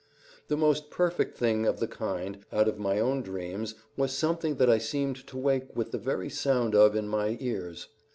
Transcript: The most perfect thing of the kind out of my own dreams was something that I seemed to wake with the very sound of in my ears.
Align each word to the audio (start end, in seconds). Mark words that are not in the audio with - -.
The 0.47 0.57
most 0.57 0.89
perfect 0.89 1.37
thing 1.37 1.67
of 1.67 1.79
the 1.79 1.87
kind 1.87 2.39
out 2.51 2.67
of 2.67 2.79
my 2.79 2.99
own 2.99 3.21
dreams 3.21 3.75
was 3.95 4.11
something 4.13 4.55
that 4.55 4.67
I 4.67 4.79
seemed 4.79 5.27
to 5.27 5.37
wake 5.37 5.75
with 5.75 5.91
the 5.91 5.99
very 5.99 6.27
sound 6.27 6.73
of 6.73 6.95
in 6.95 7.07
my 7.07 7.37
ears. 7.39 7.87